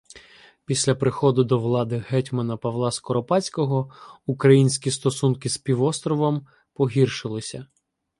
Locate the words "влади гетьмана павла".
1.59-2.91